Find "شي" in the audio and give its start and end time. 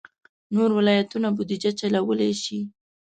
2.43-2.59